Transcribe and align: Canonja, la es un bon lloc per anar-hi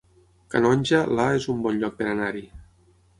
Canonja, 0.53 1.01
la 1.19 1.27
es 1.39 1.45
un 1.53 1.59
bon 1.65 1.77
lloc 1.83 1.99
per 1.99 2.09
anar-hi 2.13 2.43